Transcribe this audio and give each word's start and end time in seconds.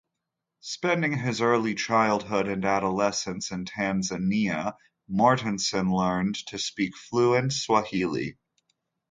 Spending 0.61 1.15
his 1.15 1.41
early 1.41 1.75
childhood 1.75 2.47
and 2.47 2.65
adolescence 2.65 3.51
in 3.51 3.65
Tanzania, 3.65 4.73
Mortenson 5.07 5.95
learned 5.95 6.43
to 6.47 6.57
speak 6.57 6.97
fluent 6.97 7.53
Swahili. 7.53 8.35